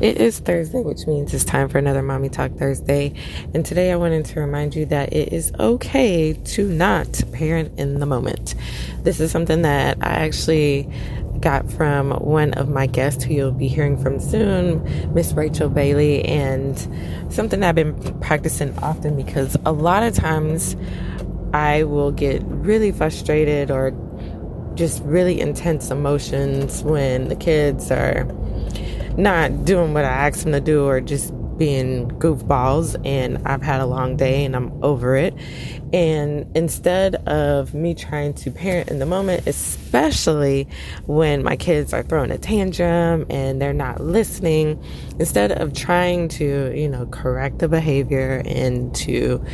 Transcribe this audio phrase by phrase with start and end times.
[0.00, 3.12] It is Thursday, which means it's time for another Mommy Talk Thursday.
[3.52, 7.98] And today I wanted to remind you that it is okay to not parent in
[7.98, 8.54] the moment.
[9.02, 10.88] This is something that I actually
[11.40, 16.24] got from one of my guests who you'll be hearing from soon, Miss Rachel Bailey,
[16.24, 16.78] and
[17.32, 20.76] something I've been practicing often because a lot of times
[21.52, 23.90] I will get really frustrated or
[24.76, 28.28] just really intense emotions when the kids are
[29.18, 33.80] not doing what I asked them to do or just being goofballs and I've had
[33.80, 35.34] a long day and I'm over it.
[35.92, 40.68] And instead of me trying to parent in the moment, especially
[41.06, 44.80] when my kids are throwing a tantrum and they're not listening,
[45.18, 49.44] instead of trying to, you know, correct the behavior and to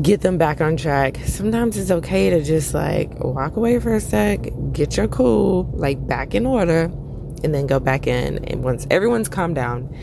[0.00, 4.00] get them back on track, sometimes it's okay to just like walk away for a
[4.00, 6.90] sec, get your cool, like back in order
[7.44, 9.94] and then go back in and once everyone's calmed down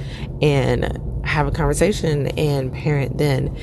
[0.42, 3.56] and have a conversation and parent then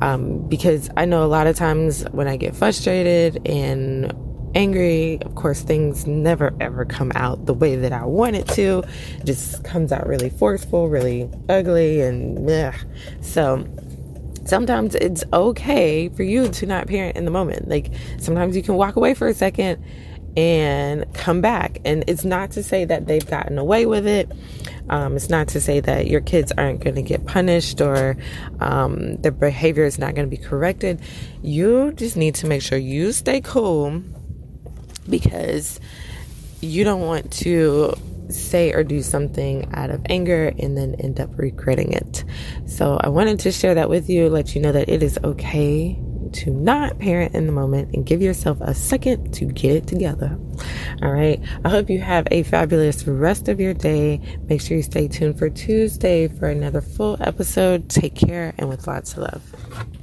[0.00, 4.12] um, because i know a lot of times when i get frustrated and
[4.54, 8.82] angry of course things never ever come out the way that i want it to.
[9.18, 12.76] It just comes out really forceful really ugly and yeah
[13.20, 13.64] so
[14.50, 17.68] sometimes it's okay for you to not parent in the moment.
[17.68, 19.82] Like sometimes you can walk away for a second
[20.36, 21.78] and come back.
[21.84, 24.30] And it's not to say that they've gotten away with it.
[24.88, 28.16] Um, it's not to say that your kids aren't going to get punished or
[28.60, 31.00] um, their behavior is not going to be corrected.
[31.42, 34.02] You just need to make sure you stay cool
[35.08, 35.80] because
[36.60, 37.94] you don't want to
[38.28, 42.24] say or do something out of anger and then end up regretting it.
[42.66, 46.00] So I wanted to share that with you, let you know that it is okay
[46.34, 50.38] to not parent in the moment and give yourself a second to get it together.
[51.02, 51.40] All right.
[51.64, 54.20] I hope you have a fabulous rest of your day.
[54.48, 57.88] Make sure you stay tuned for Tuesday for another full episode.
[57.88, 59.98] Take care and with lots of love.